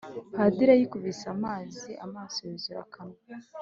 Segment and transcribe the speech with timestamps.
[0.35, 3.17] padiri ayikubise amazi amaso yuzura akanwa,